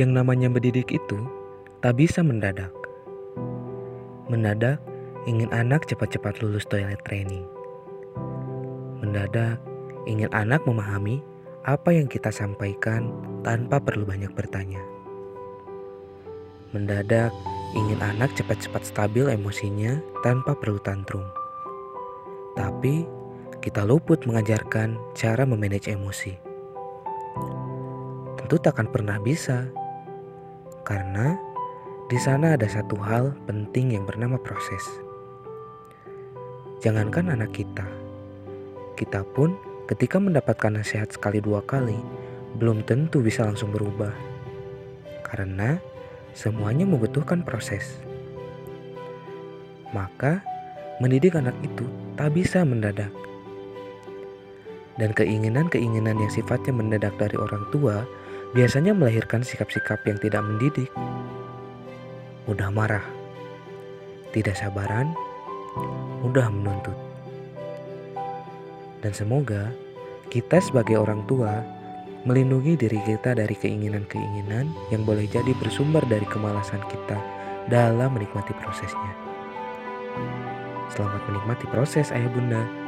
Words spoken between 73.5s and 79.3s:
keinginan-keinginan yang boleh jadi bersumber dari kemalasan kita dalam menikmati prosesnya.